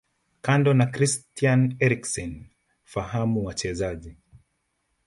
Kando 0.45 0.73
na 0.73 0.85
Christian 0.91 1.77
Eriksen 1.79 2.45
fahamu 2.83 3.45
wachezaji 3.45 4.15